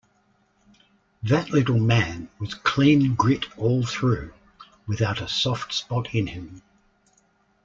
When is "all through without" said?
3.55-5.21